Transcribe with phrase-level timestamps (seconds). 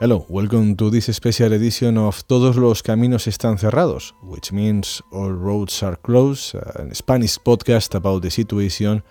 [0.00, 5.32] Hello, welcome to this special edition of Todos los caminos están cerrados, which means all
[5.32, 9.02] roads are closed, a Spanish podcast about the situation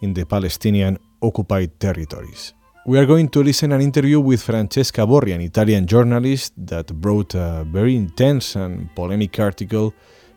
[0.00, 2.54] in the Palestinian occupied territories.
[2.86, 7.34] We are going to listen an interview with Francesca Borri, an Italian journalist that wrote
[7.34, 9.92] a very intense and polemic article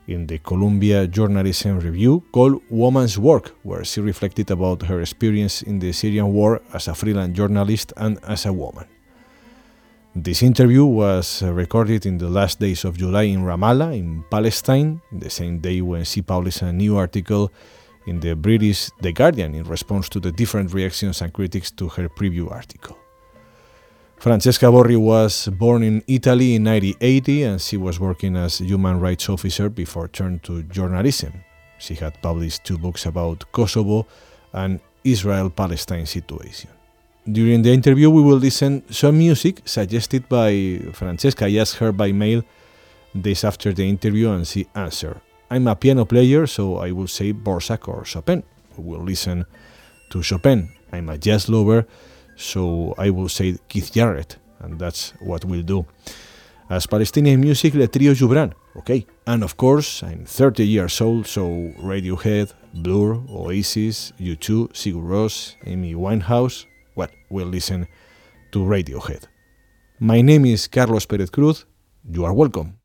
[0.08, 5.80] in the Columbia Journalism Review called Woman's Work, where she reflected about her experience in
[5.80, 8.86] the Syrian war as a freelance journalist and as a woman.
[10.14, 15.30] This interview was recorded in the last days of July in Ramallah, in Palestine, the
[15.30, 17.50] same day when she published a new article
[18.06, 22.10] in the British The Guardian in response to the different reactions and critics to her
[22.10, 22.98] preview article.
[24.18, 29.28] Francesca Borri was born in Italy in 1980 and she was working as human rights
[29.30, 31.34] officer before turning to journalism.
[31.80, 34.06] She had published two books about Kosovo
[34.54, 36.70] and Israel-Palestine situation.
[37.30, 41.46] During the interview, we will listen some music suggested by Francesca.
[41.46, 42.44] I asked her by mail
[43.20, 45.22] days after the interview, and she answered.
[45.52, 48.42] I'm a piano player, so I will say Dvorak or Chopin.
[48.78, 49.46] We will listen
[50.12, 50.70] to Chopin.
[50.94, 51.86] I'm a jazz lover,
[52.38, 55.86] so I will say Keith Jarrett, and that's what we'll do.
[56.70, 59.06] As Palestinian music, Le Trio Joubran, okay?
[59.28, 65.96] And of course, I'm 30 years old, so Radiohead, Blur, Oasis, U2, Sigur Rós, Amy
[65.96, 67.90] Winehouse, well, we'll listen
[68.54, 69.26] to Radiohead.
[70.00, 71.66] My name is Carlos Perez Cruz.
[72.10, 72.81] You are welcome.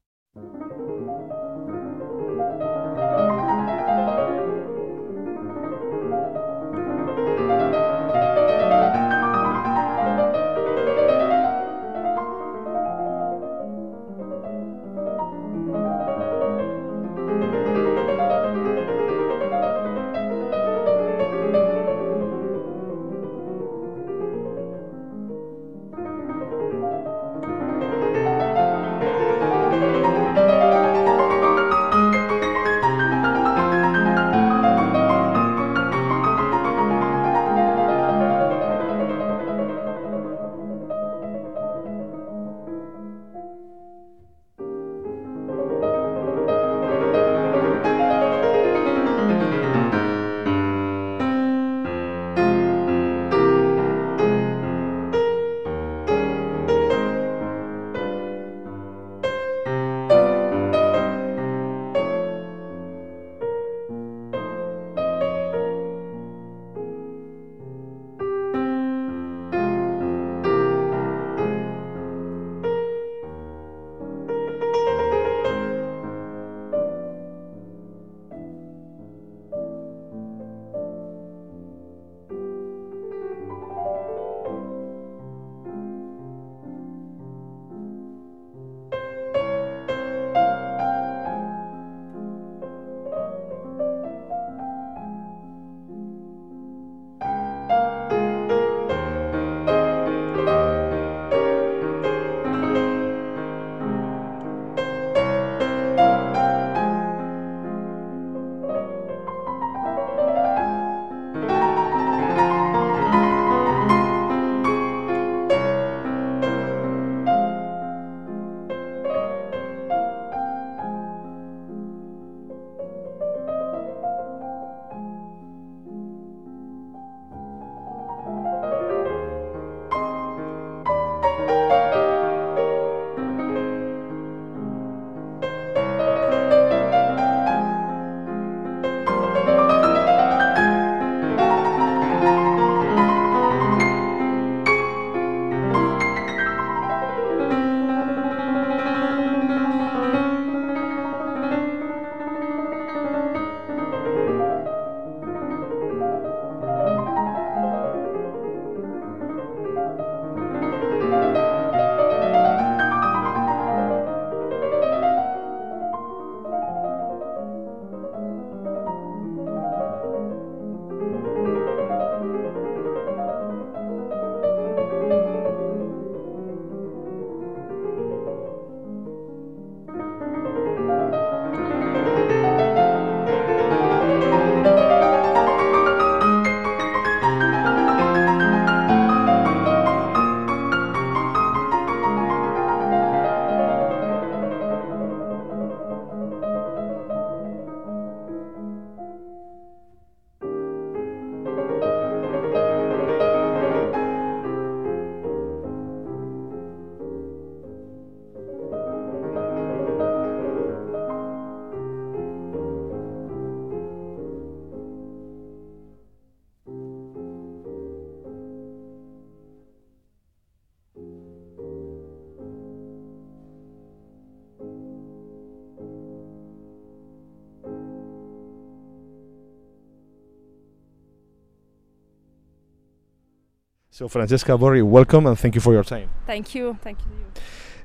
[233.97, 236.11] So, Francesca Borri, welcome and thank you for your time.
[236.27, 236.77] Thank you.
[236.83, 237.15] Thank you.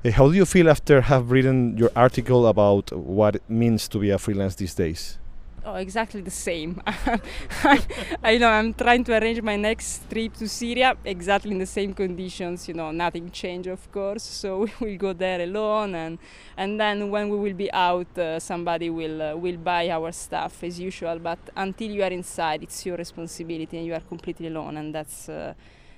[0.04, 3.98] Uh, how do you feel after have written your article about what it means to
[3.98, 5.16] be a freelance these days?
[5.64, 6.82] Oh, exactly the same.
[8.22, 11.94] I know I'm trying to arrange my next trip to Syria exactly in the same
[11.94, 12.68] conditions.
[12.68, 14.22] You know, nothing changed, of course.
[14.22, 16.18] So we'll go there alone, and
[16.58, 20.62] and then when we will be out, uh, somebody will uh, will buy our stuff
[20.62, 21.18] as usual.
[21.18, 24.76] But until you are inside, it's your responsibility, and you are completely alone.
[24.76, 25.54] And that's uh,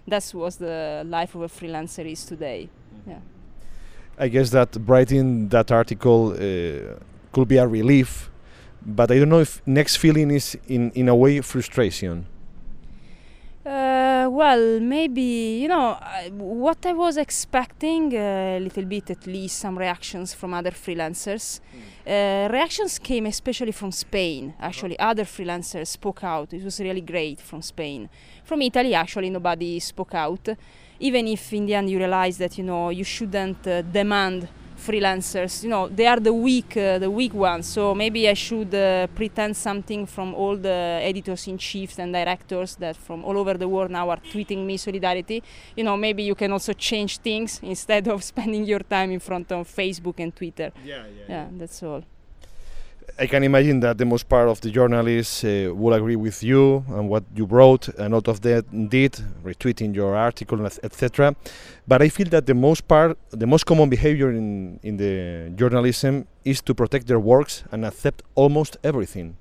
[0.06, 2.69] that's what the life of a freelancer is today.
[2.69, 3.11] Mm-hmm.
[3.11, 3.19] Yeah.
[4.19, 6.99] I guess that writing that article uh,
[7.33, 8.31] could be a relief
[8.85, 12.27] but I don't know if next feeling is in in a way frustration.
[13.66, 15.99] Uh, well, maybe you know
[16.32, 21.61] what I was expecting uh, a little bit, at least some reactions from other freelancers.
[22.06, 22.46] Mm.
[22.46, 24.52] Uh, reactions came especially from Spain.
[24.61, 26.52] Actually, other freelancers spoke out.
[26.52, 28.11] It was really great from Spain.
[28.44, 30.46] From Italy, actually, nobody spoke out.
[31.00, 34.46] Even if in the end you realize that you know you shouldn't uh, demand
[34.87, 35.63] freelancers.
[35.65, 37.67] You know they are the weak uh, the weak ones.
[37.67, 40.79] So maybe i should uh, pretend something from all the
[41.11, 44.77] editors in chiefs and directors that from all over the world now are tweeting me
[44.77, 45.43] solidarity.
[45.77, 49.53] You know maybe you can also change things instead of spending your time in front
[49.53, 50.73] of facebook and twitter.
[50.85, 51.47] Yeah yeah, yeah, yeah.
[51.59, 52.03] that's all
[53.19, 56.85] I can imagine that the most part of the journalists uh, will agree with you
[56.89, 59.12] and what you wrote, and a lot of them did,
[59.45, 61.37] retweeting your article, etc.
[61.87, 66.27] But I feel that the most part, the most common behavior in, in the journalism
[66.45, 69.37] is to protect their works and accept almost everything.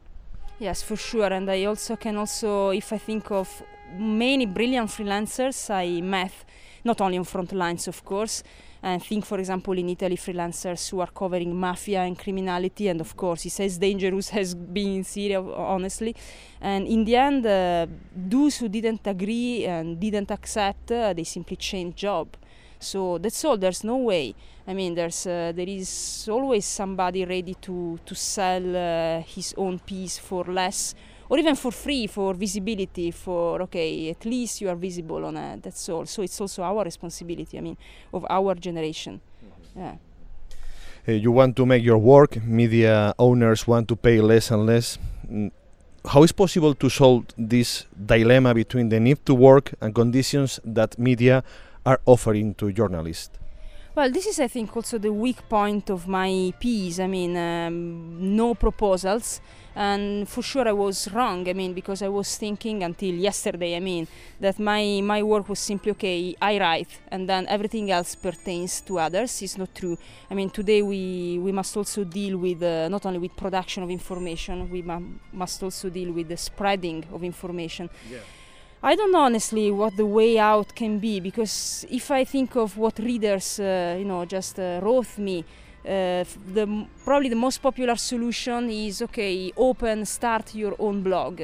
[0.60, 1.34] Yes, for sure.
[1.34, 3.64] And I also can also, if I think of
[3.98, 6.32] many brilliant freelancers I met,
[6.84, 8.44] not only on front lines, of course,
[8.84, 13.16] and think, for example, in Italy, freelancers who are covering mafia and criminality, and of
[13.16, 16.14] course, it's as dangerous as being in Syria, honestly.
[16.60, 21.56] And in the end, uh, those who didn't agree and didn't accept, uh, they simply
[21.56, 22.36] changed job.
[22.78, 23.58] So that's all.
[23.58, 24.36] There's no way.
[24.68, 29.80] I mean, there's uh, there is always somebody ready to to sell uh, his own
[29.80, 30.94] piece for less
[31.34, 35.64] or even for free for visibility for okay at least you are visible on it
[35.64, 36.06] that's all.
[36.06, 37.76] So it's also our responsibility i mean
[38.14, 39.20] of our generation.
[39.20, 39.80] Mm-hmm.
[39.80, 39.96] yeah.
[41.08, 45.00] Uh, you want to make your work media owners want to pay less and less.
[45.28, 45.50] Mm,
[46.06, 51.00] how is possible to solve this dilemma between the need to work and conditions that
[51.00, 51.44] media
[51.84, 53.40] are offering to journalists
[53.96, 57.00] well, this is, I think, also the weak point of my piece.
[57.00, 59.40] I mean, um, no proposals,
[59.76, 61.48] and for sure I was wrong.
[61.48, 63.76] I mean, because I was thinking until yesterday.
[63.76, 64.08] I mean,
[64.40, 66.36] that my my work was simply okay.
[66.42, 69.42] I write, and then everything else pertains to others.
[69.44, 69.98] It's not true.
[70.30, 73.92] I mean, today we we must also deal with uh, not only with production of
[73.92, 74.72] information.
[74.72, 77.92] We mu- must also deal with the spreading of information.
[78.10, 78.20] Yeah
[78.86, 82.78] I don't know honestly what the way out can be because if I think of
[82.78, 85.46] what readers, uh, you know, just uh, wrote me,
[85.86, 91.44] uh, the probably the most popular solution is okay, open, start your own blog,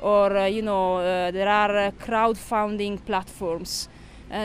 [0.00, 3.88] or uh, you know, uh, there are uh, crowdfunding platforms,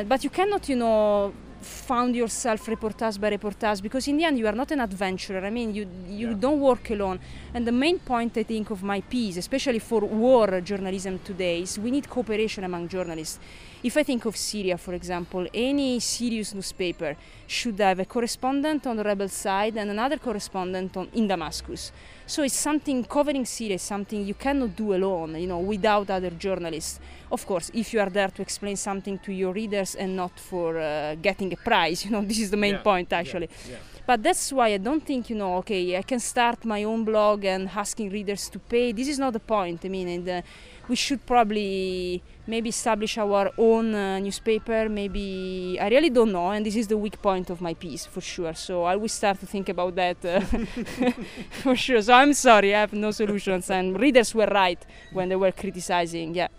[0.07, 1.33] but you cannot, you know
[1.63, 5.49] found yourself reportage by reportage because in the end you are not an adventurer i
[5.49, 6.35] mean you you yeah.
[6.39, 7.19] don't work alone
[7.53, 11.77] and the main point i think of my piece especially for war journalism today is
[11.77, 13.39] we need cooperation among journalists
[13.83, 18.95] if I think of Syria, for example, any serious newspaper should have a correspondent on
[18.95, 21.91] the rebel side and another correspondent on, in Damascus.
[22.31, 26.97] So it's something covering Syria, something you cannot do alone, you know, without other journalists.
[27.29, 30.79] Of course, if you are there to explain something to your readers and not for
[30.79, 33.49] uh, getting a prize, you know, this is the main yeah, point actually.
[33.67, 33.90] Yeah, yeah.
[34.11, 37.45] But that's why I don't think, you know, okay, I can start my own blog
[37.45, 38.91] and asking readers to pay.
[38.91, 39.85] This is not the point.
[39.85, 40.41] I mean, and, uh,
[40.89, 44.89] we should probably maybe establish our own uh, newspaper.
[44.89, 48.19] Maybe i really don't know and this is the weak point of my piece for
[48.19, 48.53] sure.
[48.53, 50.41] So i will start to think about that uh,
[51.63, 52.01] for sure.
[52.01, 54.81] So i'm sorry i have no solutions and readers were right
[55.13, 56.49] when they were criticizing yeah.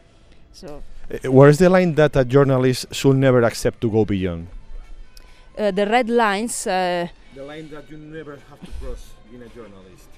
[0.52, 0.82] So
[1.12, 4.48] uh, where's the line that a journalist should never accept to go beyond?
[5.58, 9.48] uh, the red lines uh, the line that you never have to cross being a
[9.48, 10.08] journalist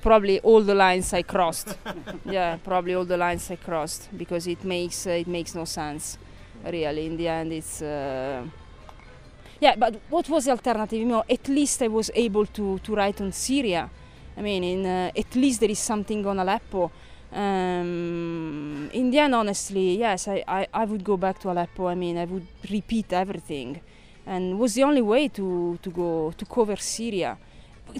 [0.00, 1.76] probably all the lines I crossed.
[2.24, 6.18] yeah, probably all the lines I crossed because it makes uh, it makes no sense.
[6.64, 7.82] Really, in the end, it's.
[7.82, 8.44] Uh,
[9.60, 10.98] yeah, but what was the alternative?
[10.98, 13.90] You know, at least I was able to, to write on Syria.
[14.36, 16.90] I mean, in, uh, at least there is something on Aleppo.
[17.32, 21.88] Um, in the end, honestly, yes, I, I, I would go back to Aleppo.
[21.88, 23.80] I mean, I would repeat everything,
[24.26, 27.36] and was the only way to, to go to cover Syria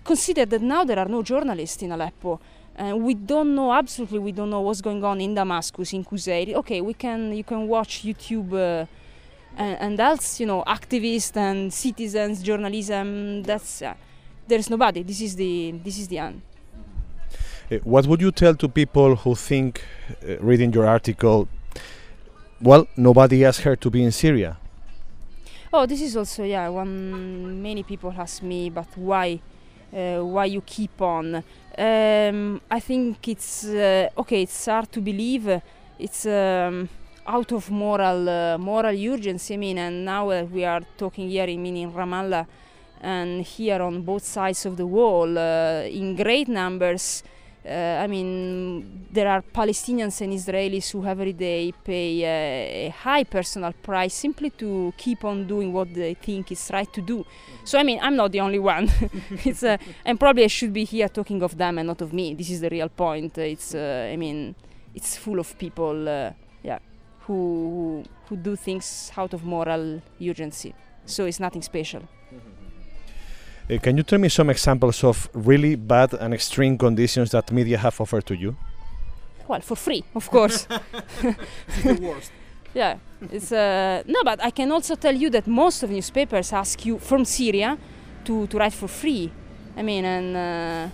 [0.05, 2.39] consider that now there are no journalists in Aleppo.
[2.77, 6.55] and we don't know absolutely we don't know what's going on in Damascus in Qusair.
[6.55, 8.87] Okay, we can you can watch YouTube uh,
[9.57, 13.43] and, and else you know activists and citizens journalism.
[13.43, 13.95] That's uh,
[14.47, 15.03] there's nobody.
[15.03, 16.43] This is the this is the end.
[17.71, 19.85] Uh, what would you tell to people who think,
[20.27, 21.49] uh, reading your article,
[22.61, 24.57] well, nobody asked her to be in Syria?
[25.73, 26.69] Oh, this is also yeah.
[26.69, 29.41] One many people ask me, but why,
[29.95, 31.45] uh, why you keep on?
[31.79, 34.43] Um, I think it's uh, okay.
[34.43, 35.63] It's hard to believe.
[35.97, 36.89] It's um,
[37.25, 39.55] out of moral uh, moral urgency.
[39.55, 41.45] I mean, and now uh, we are talking here.
[41.45, 42.47] I mean, in Ramallah,
[43.01, 47.23] and here on both sides of the wall, uh, in great numbers.
[47.65, 53.25] Uh, I mean, there are Palestinians and Israelis who every day pay a, a, high
[53.25, 57.27] personal price simply to keep on doing what they think is right to do.
[57.65, 58.91] So, I mean, I'm not the only one.
[59.45, 59.77] it's uh,
[60.07, 62.35] and probably I should be here talking of them and not of me.
[62.35, 63.37] This is the real point.
[63.37, 64.55] It's, uh, I mean,
[64.95, 66.79] it's full of people, uh, yeah,
[67.27, 70.73] who, who who do things out of moral urgency.
[71.05, 72.03] So it's nothing special.
[73.71, 77.79] Uh, can you tell me some examples of really bad and extreme conditions that media
[77.79, 78.57] have offered to you?
[79.47, 80.67] Well, for free, of course.
[81.83, 82.33] the worst.
[82.73, 82.99] Yeah,
[83.33, 87.01] it's uh, no, but I can also tell you that most of newspapers ask you
[87.01, 87.77] from Syria
[88.25, 89.33] to, to write for free.
[89.77, 90.89] I mean, and uh,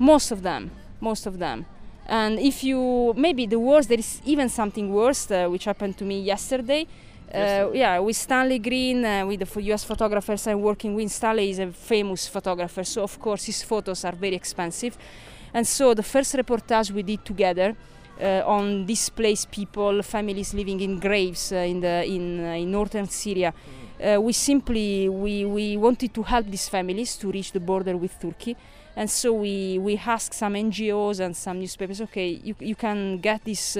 [0.00, 1.64] most of them, most of them.
[2.06, 6.04] And if you maybe the worst, there is even something worse, uh, which happened to
[6.04, 6.88] me yesterday.
[7.32, 11.10] Uh, yeah, with Stanley Greene, uh, with the US photographers I'm working with.
[11.10, 14.96] Stanley is a famous photographer, so of course his photos are very expensive.
[15.52, 17.74] And so the first reportage we did together
[18.20, 23.08] uh, on displaced people, families living in graves uh, in the in, uh, in northern
[23.08, 23.52] Syria.
[23.98, 28.20] Uh, we simply we, we wanted to help these families to reach the border with
[28.20, 28.56] Turkey,
[28.94, 32.00] and so we we asked some NGOs and some newspapers.
[32.02, 33.76] Okay, you you can get this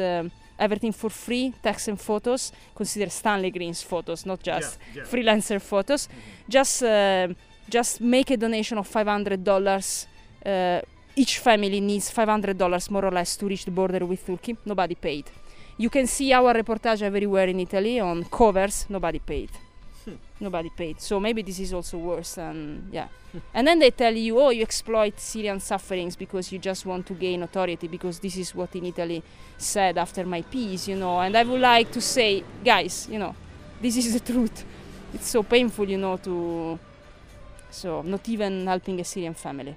[0.58, 2.52] everything for free, text and photos.
[2.74, 5.08] Consider Stanley Greene's photos, not just yeah, yeah.
[5.08, 6.06] freelancer photos.
[6.06, 6.50] Mm-hmm.
[6.50, 7.28] Just uh,
[7.68, 10.06] just make a donation of five hundred dollars.
[10.44, 10.80] Uh,
[11.14, 14.56] each family needs five hundred dollars more or less to reach the border with Turkey.
[14.64, 15.24] Nobody paid.
[15.78, 18.86] You can see our reportage everywhere in Italy on covers.
[18.88, 19.50] Nobody paid
[20.06, 20.14] Hmm.
[20.38, 21.00] nobody paid.
[21.00, 22.38] So maybe this is also worse.
[22.38, 23.08] And yeah,
[23.52, 27.14] and then they tell you, oh, you exploit Syrian sufferings because you just want to
[27.14, 27.88] gain authority.
[27.88, 29.20] Because this is what in Italy
[29.58, 31.18] said after my piece, you know.
[31.18, 33.34] And I would like to say, guys, you know,
[33.80, 34.64] this is the truth.
[35.12, 36.78] It's so painful, you know, to
[37.70, 39.76] so not even helping a Syrian family.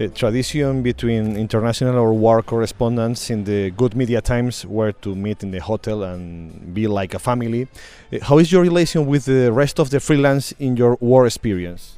[0.00, 5.42] A tradition between international or war correspondents in the good media times were to meet
[5.42, 7.68] in the hotel and be like a family.
[8.10, 11.96] Uh, how is your relation with the rest of the freelance in your war experience?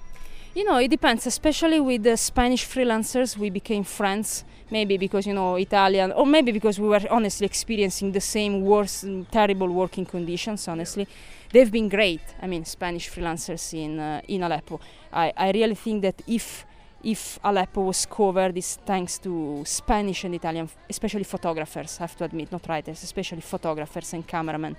[0.55, 4.45] You know, it depends, especially with the Spanish freelancers, we became friends.
[4.71, 9.05] Maybe because, you know, Italian, or maybe because we were honestly experiencing the same worst,
[9.31, 11.07] terrible working conditions, honestly.
[11.53, 14.81] They've been great, I mean, Spanish freelancers in, uh, in Aleppo.
[15.13, 16.65] I, I really think that if
[17.05, 22.25] if Aleppo was covered is thanks to Spanish and Italian, especially photographers, I have to
[22.25, 24.77] admit, not writers, especially photographers and cameramen.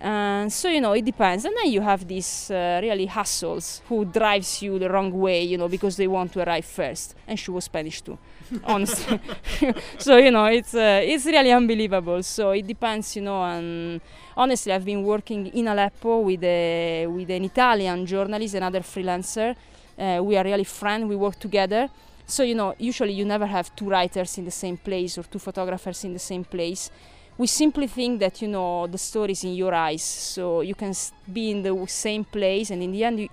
[0.00, 1.44] Uh, so you know it depends.
[1.44, 5.58] And then you have these uh, really hustles who drives you the wrong way you
[5.58, 7.14] know because they want to arrive first.
[7.28, 8.16] And she was spanish too
[8.64, 9.20] honestly.
[9.98, 12.22] So you know it's uh, it's really unbelievable.
[12.22, 14.00] So it depends you know and
[14.36, 19.54] honestly i've been working in aleppo with a with an italian journalist another freelancer
[20.00, 21.88] uh, we are really friends we work together.
[22.26, 25.38] So you know usually you never have two writers in the same place or two
[25.38, 26.90] photographers in the same place.
[27.36, 30.02] We simply think that you know the story is in your eyes.
[30.02, 30.94] So you can
[31.32, 33.28] be in the same place and in the end you,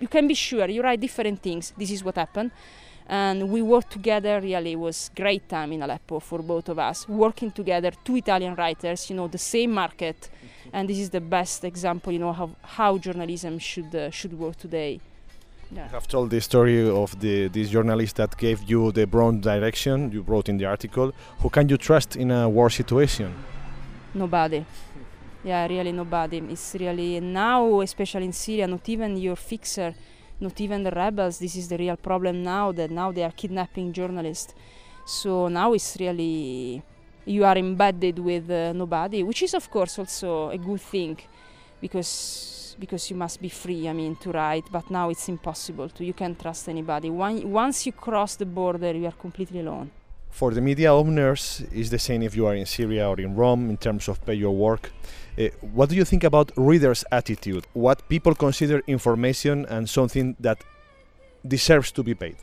[0.00, 1.72] you can be sure you write different things.
[1.76, 2.50] This is what happened.
[3.08, 7.08] And we worked together really it was great time in aleppo for both of us
[7.08, 10.28] working together two italian writers you know the same market.
[10.72, 14.56] And this is the best example, you know, how how journalism should uh, should work
[14.56, 15.00] today.
[15.70, 15.86] Yeah.
[15.86, 20.12] You have told the story of the this journalist that gave you the broad direction
[20.12, 21.12] you wrote in the article.
[21.40, 23.34] Who can you trust in a war situation?
[24.14, 24.64] Nobody.
[25.42, 26.38] Yeah, really nobody.
[26.38, 29.94] It's really now, especially in Syria, not even your fixer,
[30.40, 31.38] not even the rebels.
[31.38, 32.72] This is the real problem now.
[32.72, 34.54] That now they are kidnapping journalists.
[35.04, 36.82] So now it's really
[37.24, 41.18] you are embedded with uh, nobody, which is of course also a good thing,
[41.80, 43.88] because because you must be free.
[43.88, 46.04] I mean to write, but now it's impossible to.
[46.04, 47.10] You can't trust anybody.
[47.10, 49.90] One, once you cross the border, you are completely alone.
[50.30, 53.70] For the media owners, is the same if you are in Syria or in Rome
[53.70, 54.92] in terms of pay your work.
[55.38, 57.66] Uh, what do you think about readers' attitude?
[57.72, 60.62] What people consider information and something that
[61.46, 62.36] deserves to be paid?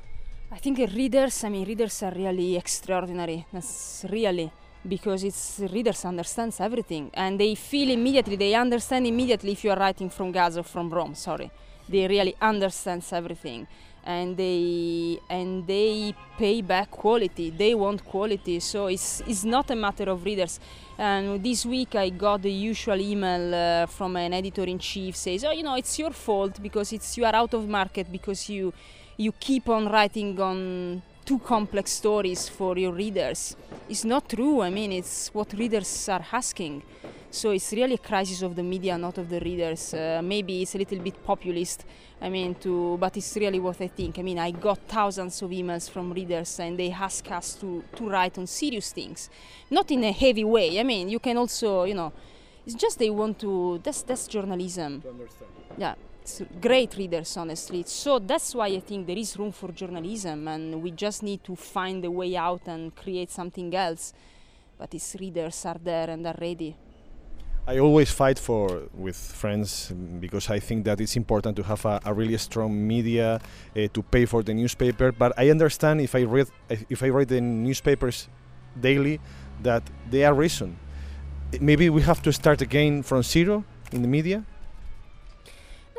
[0.51, 3.45] I think readers, I mean, readers are really extraordinary.
[3.51, 4.51] That's really
[4.87, 9.79] because it's readers understands everything and they feel immediately, they understand immediately if you are
[9.79, 11.15] writing from Gaza or from Rome.
[11.15, 11.49] Sorry,
[11.87, 13.67] they really understands everything,
[14.05, 17.49] and they and they pay back quality.
[17.49, 20.59] They want quality, so it's it's not a matter of readers.
[20.97, 25.43] And this week I got the usual email uh, from an editor in chief says,
[25.43, 28.73] oh, you know, it's your fault because it's you are out of market because you
[29.17, 33.55] you keep on writing on too complex stories for your readers.
[33.89, 34.61] It's not true.
[34.61, 36.83] I mean, it's what readers are asking.
[37.31, 39.93] So it's really a crisis of the media, not of the readers.
[39.93, 41.83] Uh, maybe it's a little bit populist.
[42.21, 44.19] I mean, to but it's really what I think.
[44.19, 48.07] I mean, I got thousands of emails from readers, and they ask us to to
[48.07, 49.29] write on serious things,
[49.71, 50.79] not in a heavy way.
[50.79, 52.13] I mean, you can also, you know,
[52.67, 53.79] it's just they want to.
[53.83, 55.01] That's that's journalism.
[55.01, 55.51] To understand.
[55.77, 55.95] Yeah
[56.61, 60.91] great readers honestly so that's why i think there is room for journalism and we
[60.91, 64.13] just need to find a way out and create something else
[64.77, 66.75] but its readers are there and are ready
[67.65, 72.01] I always fight for with friends because I think that it's important to have a,
[72.03, 75.13] a really strong media uh, to pay for the newspaper.
[75.13, 76.47] But I understand if I read
[76.89, 78.27] if I read the newspapers
[78.77, 79.21] daily
[79.61, 80.77] that they are reason.
[81.61, 84.43] Maybe we have to start again from zero in the media.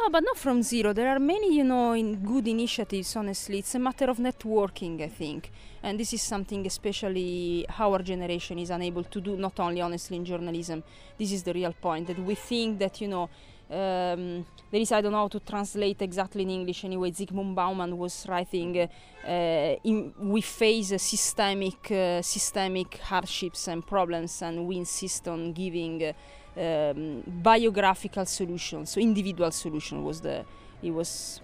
[0.05, 0.93] No, but not from zero.
[0.93, 3.17] There are many, you know, in good initiatives.
[3.17, 5.51] Honestly, it's a matter of networking, I think,
[5.83, 9.35] and this is something especially our generation is unable to do.
[9.39, 10.83] Not only, honestly, in journalism.
[11.17, 13.31] This is the real point that we think that you know.
[13.71, 17.11] Um, there is I don't know how to translate exactly in English anyway.
[17.11, 24.67] Zygmunt Bauman was writing, uh, in, we face systemic uh, systemic hardships and problems, and
[24.67, 26.15] we insist on giving.
[26.57, 28.87] Um, biographical solution.
[28.87, 30.45] So individual solution was the
[30.83, 31.41] it was,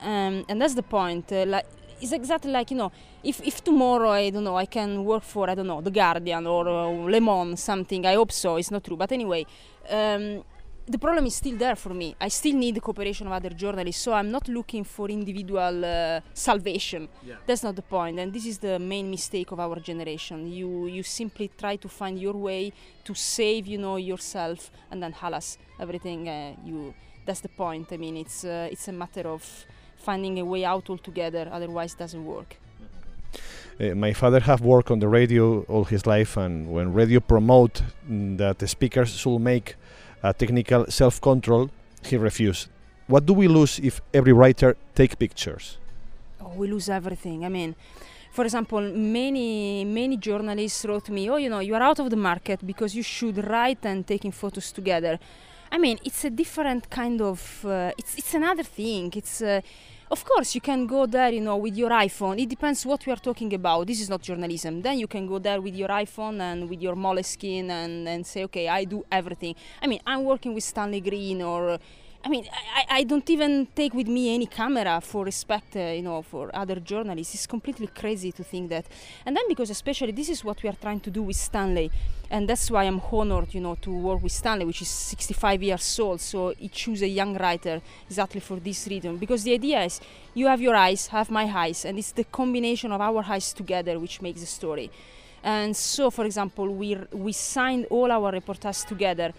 [0.00, 1.30] um, and that's the point.
[1.30, 1.66] Uh, like
[2.02, 2.90] it's exactly like you know
[3.22, 6.46] if, if tomorrow i don't know i can work for i don't know the guardian
[6.46, 9.46] or uh, le monde something i hope so it's not true but anyway
[9.88, 10.42] um,
[10.86, 12.14] the problem is still there for me.
[12.20, 16.20] I still need the cooperation of other journalists, so I'm not looking for individual uh,
[16.34, 17.08] salvation.
[17.24, 17.36] Yeah.
[17.46, 18.02] That's not the point.
[18.02, 20.38] point, and this is the main mistake of our generation.
[20.60, 22.72] You you simply try to find your way
[23.04, 26.94] to save, you know, yourself, and then halas, everything uh, you.
[27.26, 27.86] That's the point.
[27.92, 29.42] I mean, it's uh, it's a matter of
[29.96, 31.44] finding a way out altogether.
[31.58, 32.50] Otherwise, it doesn't work.
[33.80, 37.82] Uh, my father have worked on the radio all his life, and when radio promote
[37.82, 39.76] mm, that the speakers should make
[40.22, 41.70] a technical self-control,
[42.04, 42.68] he refused.
[43.06, 45.78] What do we lose if every writer take pictures?
[46.40, 47.44] Oh, we lose everything.
[47.44, 47.74] I mean,
[48.32, 52.16] for example, many many journalists wrote me, "Oh, you know, you are out of the
[52.16, 55.18] market because you should write and taking photos together."
[55.70, 57.64] I mean, it's a different kind of.
[57.64, 59.12] Uh, it's it's another thing.
[59.14, 59.42] It's.
[59.42, 59.60] Uh,
[60.12, 62.38] of course, you can go there, you know, with your iPhone.
[62.38, 63.86] It depends what we are talking about.
[63.86, 64.82] This is not journalism.
[64.82, 68.44] Then you can go there with your iPhone and with your Moleskine and, and say,
[68.44, 69.54] okay, I do everything.
[69.80, 71.78] I mean, I'm working with Stanley Greene or
[72.24, 76.02] I mean, I, I don't even take with me any camera for respect, uh, you
[76.02, 77.34] know, for other journalists.
[77.34, 78.86] It's completely crazy to think that.
[79.26, 81.90] And then because especially this is what we are trying to do with Stanley,
[82.30, 85.98] and that's why I'm honored, you know, to work with Stanley, which is 65 years
[85.98, 86.20] old.
[86.20, 89.16] So he chose a young writer exactly for this reason.
[89.16, 90.00] Because the idea is,
[90.34, 93.98] you have your eyes, have my eyes, and it's the combination of our eyes together
[93.98, 94.92] which makes the story.
[95.42, 99.32] And so, for example, we we signed all our reportages together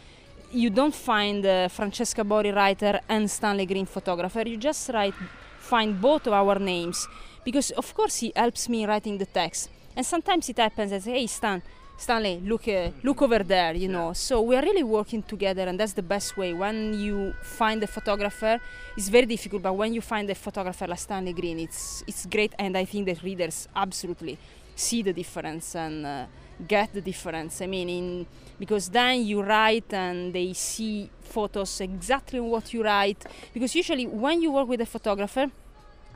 [0.54, 4.44] you don't find uh, Francesca Borri writer and Stanley Greene photographer.
[4.46, 5.16] You just write,
[5.60, 7.08] find both of our names
[7.44, 9.70] because of course he helps me writing the text.
[9.96, 11.62] And sometimes it happens as, hey Stan,
[11.98, 14.14] Stanley, look, uh, look over there, you know.
[14.14, 16.54] So we are really working together, and that's the best way.
[16.54, 18.60] When you find a photographer,
[18.98, 22.54] it's very difficult, but when you find a photographer like Stanley Greene, it's it's great,
[22.58, 24.38] and I think that readers absolutely
[24.76, 26.26] see the difference and uh,
[26.68, 27.62] get the difference.
[27.62, 28.28] I mean, in,
[28.60, 33.26] because then you write and they see photos exactly what you write.
[33.54, 35.50] Because usually when you work with a photographer,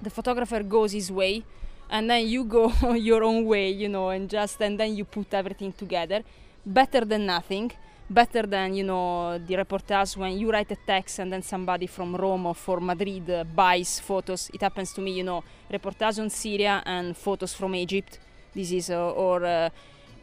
[0.01, 1.43] the photographer goes his way
[1.89, 5.33] and then you go your own way, you know, and just and then you put
[5.33, 6.23] everything together.
[6.65, 7.71] Better than nothing.
[8.09, 12.15] Better than you know the reportage when you write a text and then somebody from
[12.15, 14.49] Rome or from Madrid uh, buys photos.
[14.53, 18.19] It happens to me, you know, reportage on Syria and photos from Egypt.
[18.57, 19.69] This is uh, or uh,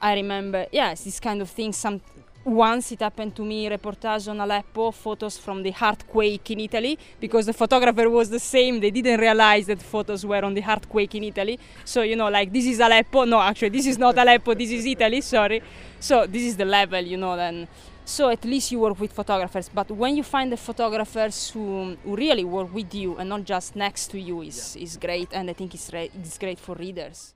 [0.03, 1.73] I remember, yes, this kind of thing.
[1.73, 2.01] Some
[2.45, 7.47] once it happened to me, reportage on Aleppo, photos from the earthquake in Italy, because
[7.47, 8.81] the photographer was the same.
[8.81, 11.59] They didn't realize that photos were on the earthquake in Italy.
[11.85, 13.25] So, you know, like, this is Aleppo.
[13.25, 15.63] No, actually, this is not Aleppo, this is Italy, sorry.
[16.01, 17.69] So, this is the level, you know, then.
[18.05, 19.71] So, at least you work with photographers.
[19.73, 23.77] But when you find the photographers who, who really work with you and not just
[23.77, 25.29] next to you, is, is great.
[25.33, 27.35] And I think it's, re- it's great for readers.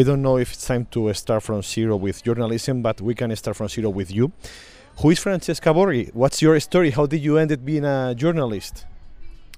[0.00, 3.36] I don't know if it's time to start from zero with journalism, but we can
[3.36, 4.32] start from zero with you.
[4.96, 6.10] Who is Francesca Borri?
[6.14, 6.90] What's your story?
[6.90, 8.86] How did you end up being a journalist?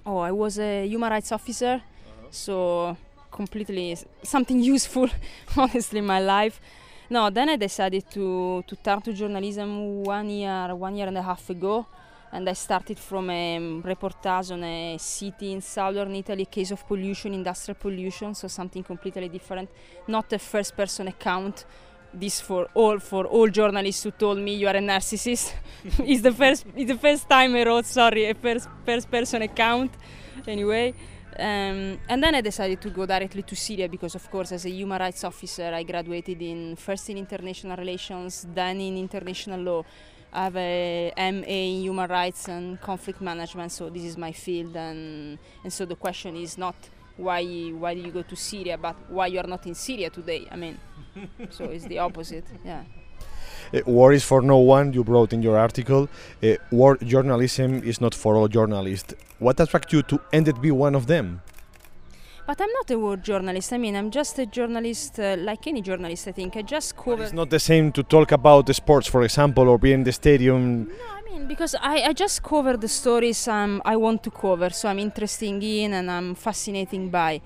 [0.04, 1.80] Oh, I was a human rights officer,
[2.30, 2.96] so
[3.30, 5.08] completely something useful,
[5.56, 6.60] honestly, in my life.
[7.08, 11.22] No, then I decided to, to turn to journalism one year, one year and a
[11.22, 11.86] half ago
[12.32, 17.34] and I started from a reportage on a city in southern Italy, case of pollution,
[17.34, 19.68] industrial pollution, so something completely different,
[20.08, 21.66] not a first person account.
[22.14, 25.54] This for all for all journalists who told me you are a narcissist.
[25.84, 29.92] it's the first it's the first time I wrote sorry a first first person account.
[30.46, 30.94] Anyway,
[31.38, 34.70] um, and then I decided to go directly to Syria because, of course, as a
[34.70, 39.84] human rights officer, I graduated in first in international relations, then in international law.
[40.32, 44.74] I have a MA in human rights and conflict management, so this is my field,
[44.76, 46.74] and and so the question is not
[47.16, 50.46] why why do you go to Syria, but why you are not in Syria today.
[50.50, 50.78] I mean,
[51.50, 52.46] so it's the opposite.
[52.64, 52.84] Yeah.
[53.74, 54.92] Uh, war is for no one.
[54.94, 56.08] You wrote in your article,
[56.42, 59.14] uh, war journalism is not for all journalists.
[59.38, 61.42] What attracted you to end it be one of them?
[62.46, 63.72] But I'm not a war journalist.
[63.72, 66.56] I mean, I'm just a journalist uh, like any journalist, I think.
[66.56, 67.18] I just cover.
[67.18, 70.02] But it's not the same to talk about the sports, for example, or be in
[70.02, 70.88] the stadium.
[70.88, 74.70] No, I mean, because I, I just cover the stories um, I want to cover,
[74.70, 77.40] so I'm interested in and I'm fascinating by.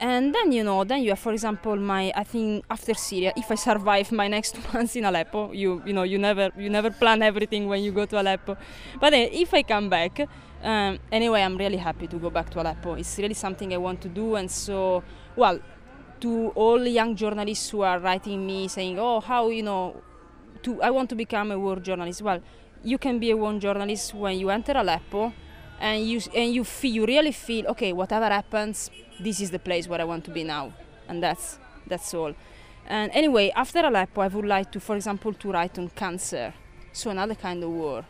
[0.00, 3.50] And then you know, then you have, for example, my I think after Syria, if
[3.50, 7.22] I survive my next months in Aleppo, you you know, you never you never plan
[7.22, 8.56] everything when you go to Aleppo.
[9.00, 10.28] But then if I come back,
[10.62, 12.94] um, anyway, I'm really happy to go back to Aleppo.
[12.94, 15.04] It's really something I want to do, and so,
[15.36, 15.60] well,
[16.20, 20.02] to all young journalists who are writing me saying, "Oh, how you know,
[20.62, 22.40] to I want to become a war journalist." Well,
[22.82, 25.32] you can be a war journalist when you enter Aleppo,
[25.80, 27.92] and you and you feel you really feel okay.
[27.92, 28.90] Whatever happens,
[29.20, 30.72] this is the place where I want to be now,
[31.06, 32.34] and that's that's all.
[32.86, 36.52] And anyway, after Aleppo, I would like to, for example, to write on cancer,
[36.92, 38.04] so another kind of war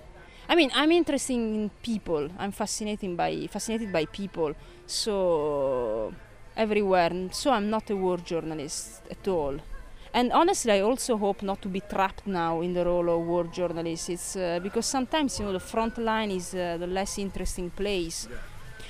[0.49, 2.28] I mean, I'm interested in people.
[2.38, 4.55] I'm fascinated by fascinated by people.
[4.86, 6.12] So
[6.57, 7.12] everywhere.
[7.32, 9.59] So I'm not a war journalist at all.
[10.12, 13.44] And honestly, I also hope not to be trapped now in the role of war
[13.44, 14.11] journalist.
[14.11, 18.26] It's uh, because sometimes you know the front line is uh, the less interesting place.
[18.30, 18.38] Yeah.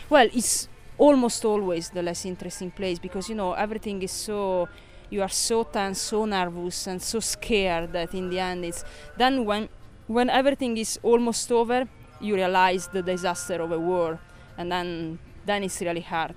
[0.09, 4.69] Well, it's almost always the less interesting place because you know everything is so
[5.11, 8.85] you are so tense, so nervous, and so scared that in the end it's
[9.17, 9.69] then when
[10.09, 11.87] when everything is almost over,
[12.21, 14.19] you realize the disaster of a war,
[14.57, 16.35] and then then it's really hard.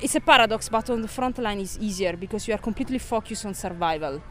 [0.00, 3.46] It's a paradox, but on the front line is easier because you are completely focused
[3.46, 4.22] on survival.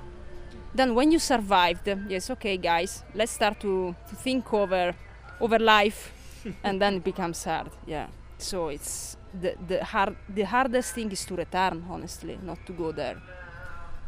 [0.73, 4.95] Then when you survived, yes, okay, guys, let's start to, to think over
[5.39, 6.11] over life,
[6.63, 7.71] and then it becomes hard.
[7.85, 8.07] Yeah.
[8.37, 12.91] So it's the the hard the hardest thing is to return, honestly, not to go
[12.91, 13.17] there.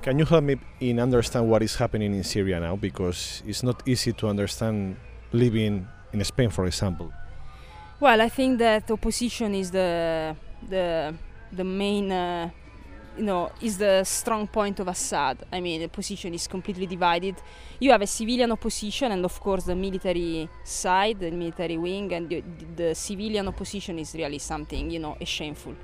[0.05, 2.75] Can you help me in understand what is happening in Syria now?
[2.75, 4.97] Because it's not easy to understand
[5.31, 7.11] living in Spain, for example.
[7.99, 10.35] Well, I think that opposition is the
[10.69, 11.15] the
[11.51, 12.11] the main.
[12.11, 12.51] Uh,
[13.17, 15.37] you know, is the strong point of Assad.
[15.51, 17.35] I mean, the position is completely divided.
[17.79, 22.29] You have a civilian opposition, and of course, the military side, the military wing, and
[22.29, 22.43] the,
[22.75, 25.75] the civilian opposition is really something, you know, shameful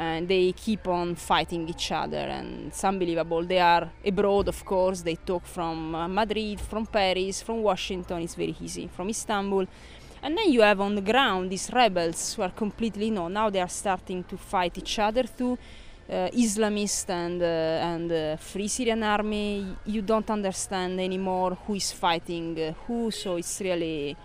[0.00, 5.02] and they keep on fighting each other and it's unbelievable they are abroad of course.
[5.02, 9.66] They talk from uh, madrid from paris from washington it's very easy from istanbul.
[10.22, 13.60] And then you have on the ground these rebels who are completely know now they
[13.60, 15.58] are starting to fight each other too.
[16.08, 21.92] Uh, Islamist and uh, and uh, Free Syrian Army, you don't understand anymore who is
[21.92, 23.10] fighting uh, who.
[23.12, 24.16] So it's really,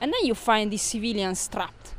[0.00, 1.97] and then you find these civilians trapped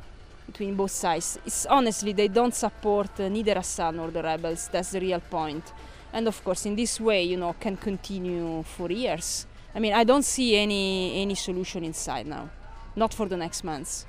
[0.51, 1.39] between both sides.
[1.45, 4.69] It's honestly they don't support uh, neither Assad nor the rebels.
[4.71, 5.73] That's the real point.
[6.13, 9.45] And of course, in this way, you know, can continue for years.
[9.75, 12.49] I mean, I don't see any any solution inside now,
[12.95, 14.05] not for the next months.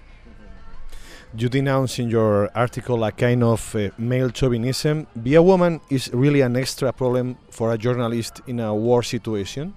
[1.37, 5.07] You denounce in your article a kind of uh, male chauvinism.
[5.23, 9.75] Be a woman is really an extra problem for a journalist in a war situation.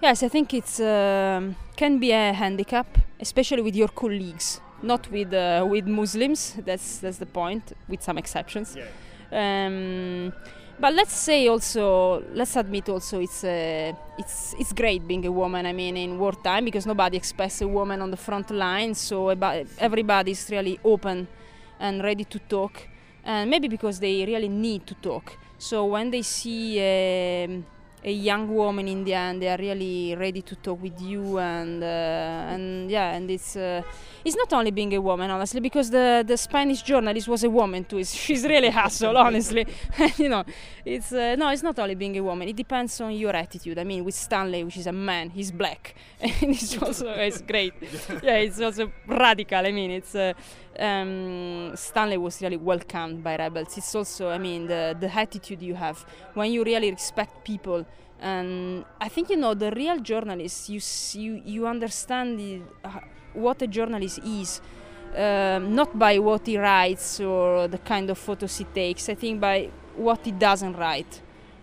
[0.00, 1.40] Yes, I think it's uh,
[1.76, 2.86] can be a handicap,
[3.20, 6.54] especially with your colleagues not with uh, with Muslims.
[6.64, 8.76] That's that's the point, with some exceptions.
[8.76, 9.66] Yeah.
[9.66, 10.32] Um,
[10.78, 15.66] but let's say also, let's admit also, it's uh, it's it's great being a woman.
[15.66, 19.28] I mean, in wartime because nobody expects a woman on the front line, so
[19.78, 21.28] everybody is really open
[21.78, 22.88] and ready to talk,
[23.24, 25.38] and maybe because they really need to talk.
[25.58, 26.80] So when they see.
[27.44, 27.64] Um,
[28.04, 31.82] a young woman in the end they are really ready to talk with you and
[31.82, 31.86] uh,
[32.52, 33.80] and yeah and it's uh,
[34.24, 37.84] it's not only being a woman honestly because the the Spanish journalist was a woman
[37.84, 38.02] too.
[38.24, 39.66] She's really hassle honestly.
[40.16, 40.44] You know
[40.84, 42.48] it's uh, no it's not only being a woman.
[42.48, 43.78] It depends on your attitude.
[43.78, 45.94] I mean with Stanley which is a man he's black.
[46.20, 47.74] And it's also it's great.
[48.22, 49.64] Yeah it's also radical.
[49.64, 50.32] I mean it's uh,
[50.78, 53.76] um, Stanley was really welcomed by rebels.
[53.76, 56.04] It's also, I mean, the, the attitude you have
[56.34, 57.86] when you really respect people.
[58.20, 60.68] And I think you know the real journalist.
[60.68, 60.80] You
[61.20, 63.00] you you understand the, uh,
[63.34, 64.60] what a journalist is,
[65.16, 69.08] um, not by what he writes or the kind of photos he takes.
[69.08, 71.20] I think by what he doesn't write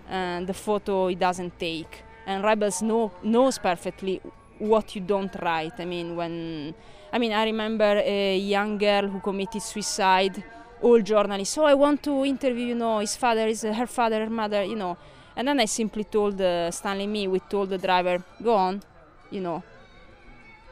[0.10, 2.04] and the photo he doesn't take.
[2.26, 4.22] And Rebels know knows perfectly
[4.60, 5.80] what you don't write.
[5.80, 6.76] I mean, when
[7.12, 10.44] I mean, I remember a young girl who committed suicide.
[10.82, 14.30] All journalists, oh, I want to interview, you know, his father, is her father, her
[14.30, 14.96] mother, you know.
[15.36, 18.82] And then I simply told uh, Stanley me, we told the driver, go on,
[19.30, 19.62] you know.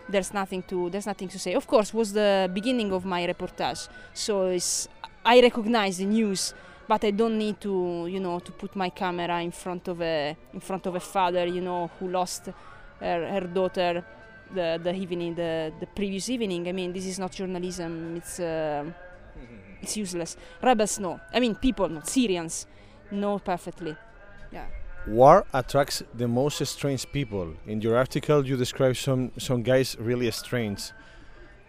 [0.07, 1.55] There's nothing to there's nothing to say.
[1.55, 4.87] Of course, was the beginning of my reportage, so it's,
[5.25, 6.53] I recognize the news,
[6.87, 10.37] but I don't need to, you know, to put my camera in front of a
[10.53, 12.47] in front of a father, you know, who lost
[12.99, 14.03] her, her daughter
[14.53, 16.67] the the evening, the the previous evening.
[16.67, 18.15] I mean, this is not journalism.
[18.15, 18.85] It's uh,
[19.81, 20.37] it's useless.
[20.61, 21.19] Rebels know.
[21.33, 22.65] I mean, people, not Syrians,
[23.11, 23.95] know perfectly.
[24.51, 24.65] Yeah.
[25.07, 27.53] War attracts the most strange people.
[27.65, 30.91] In your article, you describe some some guys really strange.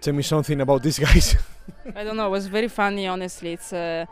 [0.00, 1.36] Tell me something about these guys.
[1.96, 2.26] I don't know.
[2.26, 3.52] It was very funny, honestly.
[3.52, 3.72] It's.
[3.72, 4.06] Uh,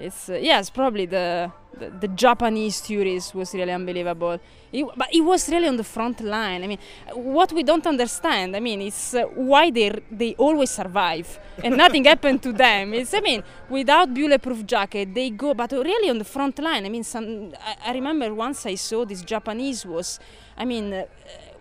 [0.00, 4.38] it's uh, yes probably the, the, the Japanese tourist was really unbelievable.
[4.72, 6.62] It, but it was really on the front line.
[6.64, 6.78] I mean
[7.14, 12.04] what we don't understand I mean it's uh, why they they always survive and nothing
[12.12, 12.94] happened to them.
[12.94, 16.86] It's I mean without bulletproof jacket they go but really on the front line.
[16.86, 20.18] I mean some I, I remember once I saw this Japanese was
[20.56, 21.04] I mean uh,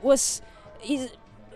[0.02, 0.42] was
[0.88, 1.12] is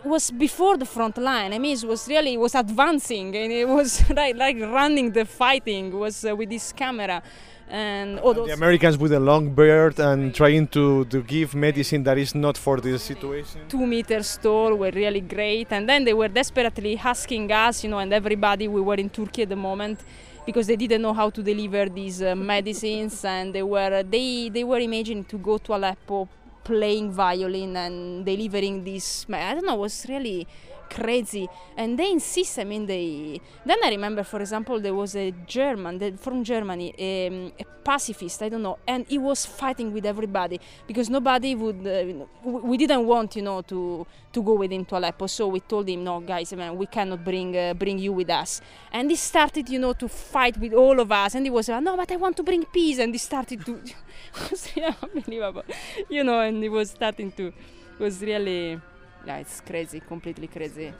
[0.05, 1.53] was before the front line.
[1.53, 5.25] I mean, it was really it was advancing and it was like, like running the
[5.25, 7.21] fighting was uh, with this camera.
[7.69, 12.17] And, and the Americans with a long beard and trying to, to give medicine that
[12.17, 13.61] is not for this situation.
[13.67, 17.97] Two meters tall were really great, and then they were desperately asking us, you know,
[17.99, 18.67] and everybody.
[18.67, 20.01] We were in Turkey at the moment
[20.45, 24.63] because they didn't know how to deliver these uh, medicines, and they were they they
[24.63, 26.27] were imagining to go to Aleppo
[26.64, 30.47] playing violin and delivering this i don't know was really
[30.89, 31.49] crazy.
[31.77, 36.17] And they insist i mean they then i remember for example there was a german
[36.17, 41.09] from germany um, a pacifist i don't know and he was fighting with everybody because
[41.09, 45.27] nobody would uh, we didn't want you know to to go with him to aleppo
[45.27, 48.29] so we told him no guys I mean, we cannot bring uh, bring you with
[48.29, 48.61] us.
[48.91, 51.84] And he started you know to fight with all of us and he was like
[51.84, 52.99] no but i want to bring peace.
[52.99, 53.79] And he started to
[54.49, 54.69] was
[55.01, 55.63] unbelievable
[56.09, 57.53] you know and he was starting to
[57.99, 58.79] was really
[59.26, 60.93] yeah, it's crazy, completely crazy.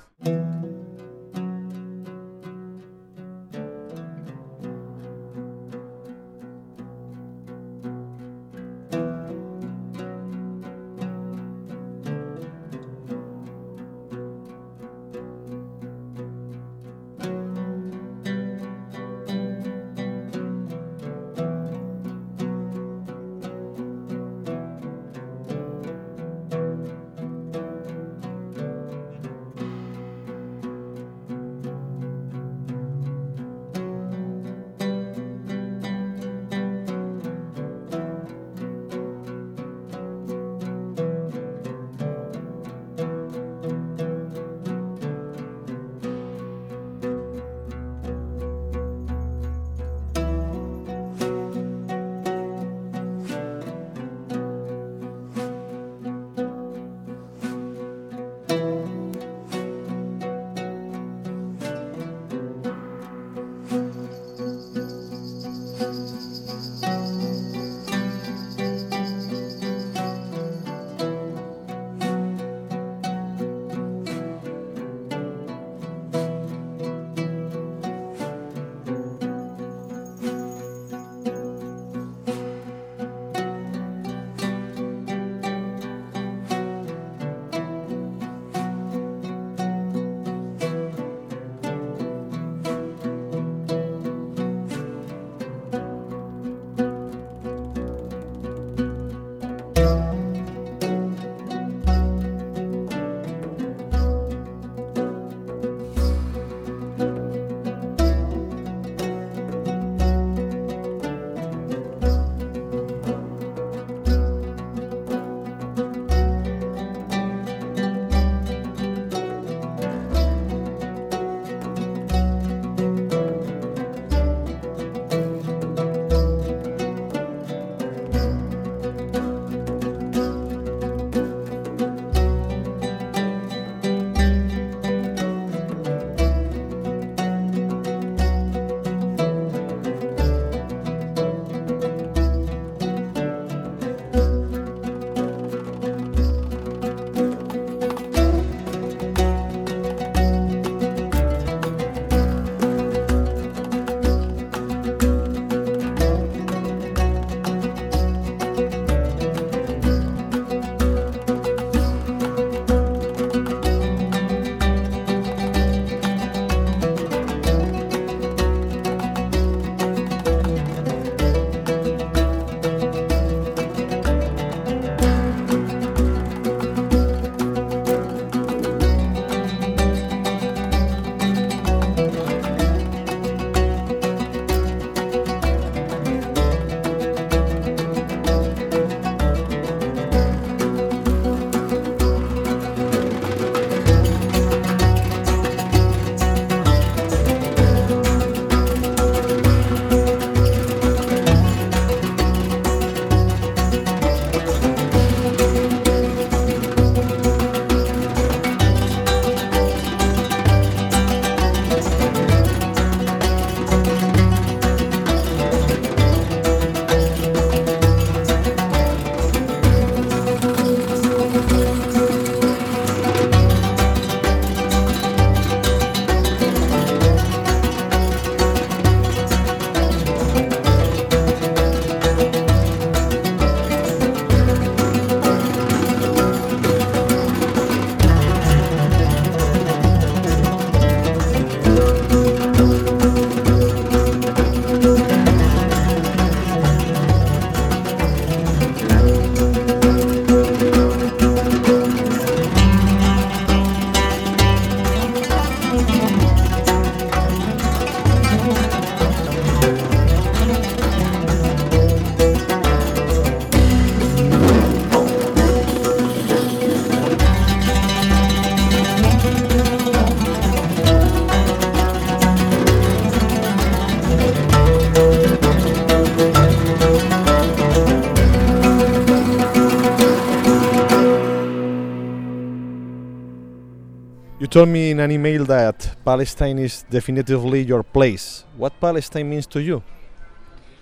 [284.94, 288.46] In an email that Palestine is definitively your place.
[288.56, 289.82] What Palestine means to you?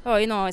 [0.06, 0.50] Oh, you know,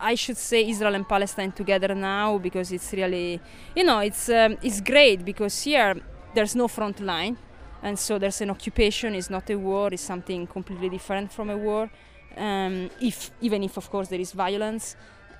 [0.00, 3.40] I should say Israel and Palestine together now because it's really,
[3.76, 5.94] you know, it's um, it's great because here
[6.34, 7.36] there's no front line,
[7.82, 9.14] and so there's an occupation.
[9.14, 9.88] It's not a war.
[9.92, 11.90] It's something completely different from a war.
[12.36, 14.96] Um, if even if of course there is violence,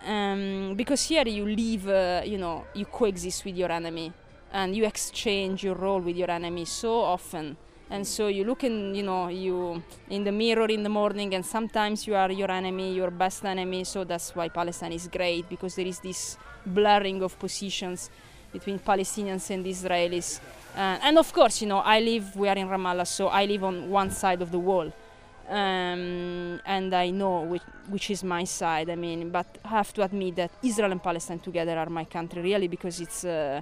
[0.07, 4.13] um, because here you live, uh, you know, you coexist with your enemy,
[4.55, 7.57] and you exchange your role with your enemy so often.
[7.91, 11.45] And so you look in you know you in the mirror in the morning and
[11.45, 13.85] sometimes you are your enemy your best enemy.
[13.85, 18.11] So that's why palestine is great because there is this blurring of positions
[18.53, 20.41] between palestinians and israelis.
[20.75, 23.65] Uh, and of course you know i live we are in ramallah so i live
[23.65, 24.91] on one side of the wall.
[25.47, 28.89] Um, and I know which, which is my side.
[28.89, 32.41] I mean, but I have to admit that Israel and Palestine together are my country,
[32.41, 33.61] really, because it's uh,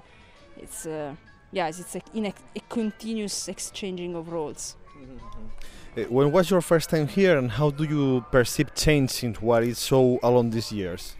[0.56, 1.14] it's uh,
[1.52, 4.76] yes, it's a, in a, a, continuous exchanging of roles.
[4.96, 6.14] Mm-hmm.
[6.14, 9.78] when was your first time here, and how do you perceive change in what is
[9.78, 11.16] so along these years?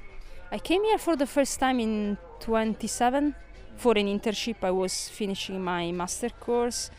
[0.50, 3.34] I came here for the first time in 27
[3.76, 4.56] for an internship.
[4.62, 6.90] I was finishing my master course,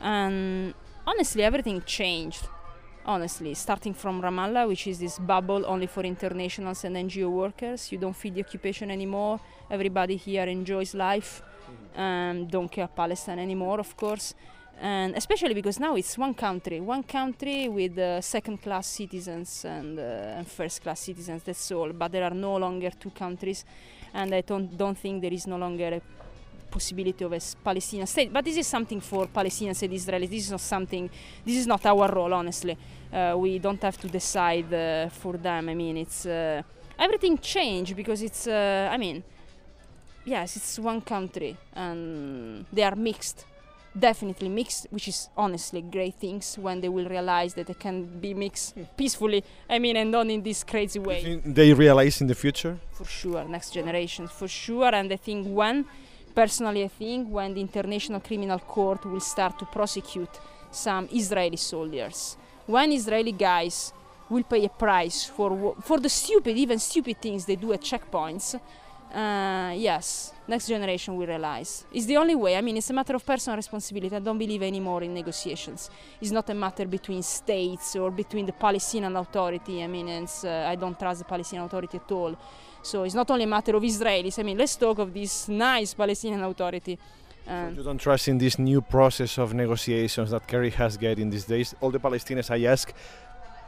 [0.00, 0.74] and
[1.06, 2.48] honestly, everything changed.
[3.06, 7.98] Honestly, starting from Ramallah, which is this bubble only for internationals and NGO workers, you
[7.98, 9.40] don't feel the occupation anymore.
[9.70, 11.42] Everybody here enjoys life
[11.96, 14.34] um, don't care Palestine anymore, of course.
[14.80, 20.42] And especially because now it's one country, one country with uh, second-class citizens and, uh,
[20.44, 21.42] first-class citizens.
[21.44, 21.92] That's all.
[21.92, 23.64] But there are no longer two countries,
[24.12, 26.00] and I don't don't think there is no longer a
[26.70, 28.32] possibility of a Palestinian state.
[28.32, 30.28] But this is something for Palestinians and Israelis.
[30.28, 31.08] This is not something.
[31.46, 32.76] This is not our role, honestly.
[33.12, 35.68] Uh, we don't have to decide uh, for them.
[35.68, 36.62] I mean, it's uh,
[36.98, 38.48] everything changed because it's.
[38.48, 39.22] Uh, I mean
[40.24, 43.46] yes, it's one country and they are mixed.
[43.96, 48.34] Definitely mixed, which is honestly great things when they will realize that they can be
[48.34, 48.82] mixed hmm.
[48.96, 49.44] peacefully.
[49.70, 51.40] I mean, and not in this crazy way.
[51.44, 52.76] they realize in the future?
[52.90, 54.92] For sure, next generation, for sure.
[54.92, 55.84] And I think when,
[56.34, 60.40] personally, I think when the International Criminal Court will start to prosecute
[60.72, 63.92] some Israeli soldiers, when Israeli guys
[64.28, 68.58] will pay a price for for the stupid, even stupid things they do at checkpoints,
[69.14, 71.86] uh, yes, next generation will realize.
[71.92, 72.56] It's the only way.
[72.56, 74.14] I mean, it's a matter of personal responsibility.
[74.14, 75.88] I don't believe anymore in negotiations.
[76.20, 79.84] It's not a matter between states or between the Palestinian Authority.
[79.84, 82.36] I mean, uh, I don't trust the Palestinian Authority at all.
[82.82, 84.38] So it's not only a matter of Israelis.
[84.40, 86.98] I mean, let's talk of this nice Palestinian Authority.
[87.46, 91.30] so you don't trust in this new process of negotiations that Kerry has get in
[91.30, 91.74] these days.
[91.80, 92.92] All the Palestinians I ask,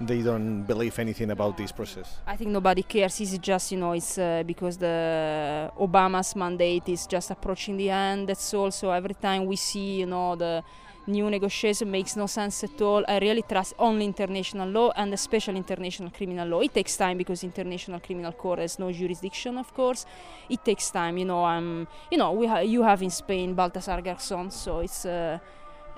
[0.01, 2.19] they don't believe anything about this process.
[2.27, 3.21] I think nobody cares.
[3.21, 8.29] It's just you know it's uh, because the Obama's mandate is just approaching the end.
[8.29, 10.63] That's also every time we see you know the
[11.07, 13.05] new negotiation makes no sense at all.
[13.09, 16.61] I really trust only international law and especially international criminal law.
[16.61, 20.05] It takes time because international criminal court has no jurisdiction, of course.
[20.49, 21.17] It takes time.
[21.17, 25.07] You know, um, you know, we ha- you have in Spain Baltasar Garzón, so it's
[25.07, 25.39] uh,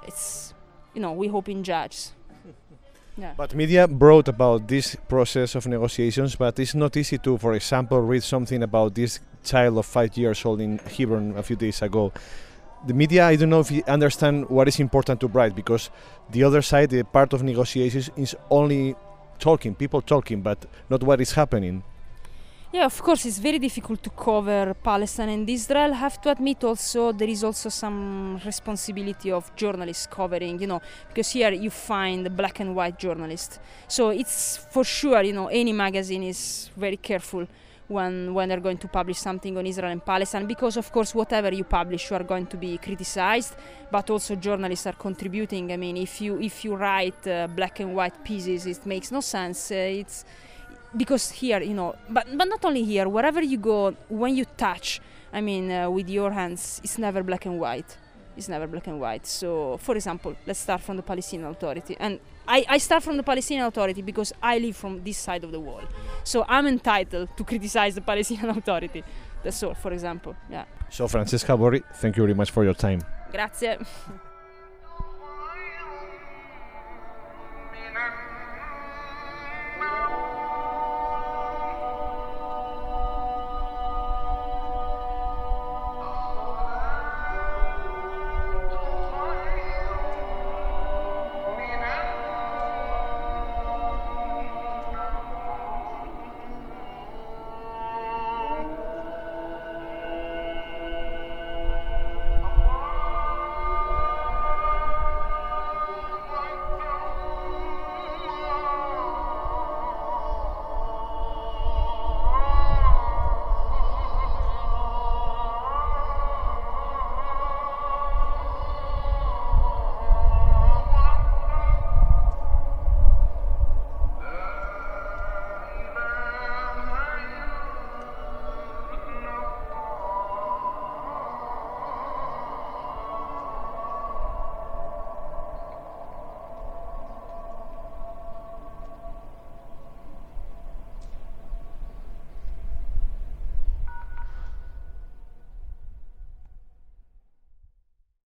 [0.06, 0.54] it's
[0.94, 2.12] you know we hope in judges.
[3.18, 3.34] Yeah.
[3.36, 8.00] But media brought about this process of negotiations, but it's not easy to, for example,
[8.00, 12.12] read something about this child of five years old in Hebron a few days ago.
[12.86, 15.90] The media, I don't know if you understand what is important to write because
[16.30, 18.94] the other side, the part of negotiations, is only
[19.40, 21.82] talking, people talking, but not what is happening.
[22.70, 25.90] Yeah, of course, it's very difficult to cover Palestine and Israel.
[25.94, 30.82] I have to admit also there is also some responsibility of journalists covering, you know,
[31.08, 33.58] because here you find black and white journalists.
[33.88, 37.46] So it's for sure, you know, any magazine is very careful
[37.86, 41.50] when when they're going to publish something on Israel and Palestine because of course whatever
[41.54, 43.56] you publish you are going to be criticized
[43.90, 47.96] but also journalists are contributing I mean if you if you write uh, black and
[47.96, 50.26] white pieces it makes no sense uh, it's
[50.96, 55.00] because here you know but but not only here wherever you go when you touch
[55.32, 57.96] i mean uh, with your hands it's never black and white.
[58.36, 59.26] It's never black and white.
[59.26, 61.96] So for example let's start from the palestinian authority.
[61.98, 65.50] And I, I start from the palestinian authority because i live from this side of
[65.50, 65.82] the wall.
[66.22, 69.02] So i'm entitled to criticize the palestinian authority.
[69.42, 70.66] That's all for example yeah.
[70.88, 73.00] So francesca borri thank you very much for your time.
[73.32, 73.76] Grazie